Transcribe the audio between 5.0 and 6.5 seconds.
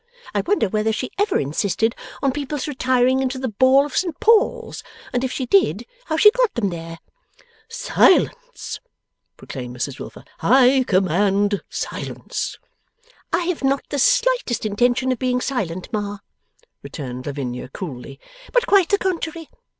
and if she did, how she